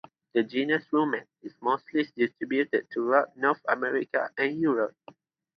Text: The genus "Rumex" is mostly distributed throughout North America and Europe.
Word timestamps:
The 0.33 0.41
genus 0.41 0.83
"Rumex" 0.91 1.27
is 1.43 1.53
mostly 1.61 2.07
distributed 2.15 2.87
throughout 2.91 3.37
North 3.37 3.61
America 3.69 4.31
and 4.35 4.59
Europe. 4.59 4.95